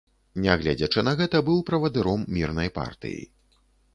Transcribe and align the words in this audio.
Нягледзячы 0.43 1.03
на 1.07 1.13
гэта, 1.19 1.41
быў 1.51 1.59
правадыром 1.69 2.25
мірнай 2.37 2.69
партыі. 2.81 3.21